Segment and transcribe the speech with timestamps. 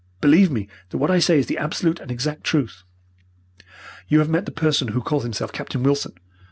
[0.19, 2.81] Believe me that what I say is the absolute and exact truth.
[4.07, 6.13] "You have met the person who calls himself Captain Wilson.